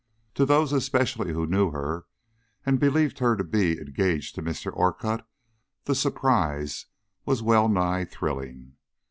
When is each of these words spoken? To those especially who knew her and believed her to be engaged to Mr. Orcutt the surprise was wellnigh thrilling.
To 0.33 0.47
those 0.47 0.73
especially 0.73 1.31
who 1.31 1.45
knew 1.45 1.69
her 1.69 2.07
and 2.65 2.79
believed 2.79 3.19
her 3.19 3.35
to 3.37 3.43
be 3.43 3.77
engaged 3.77 4.33
to 4.33 4.41
Mr. 4.41 4.73
Orcutt 4.75 5.23
the 5.83 5.93
surprise 5.93 6.87
was 7.23 7.43
wellnigh 7.43 8.05
thrilling. 8.05 8.77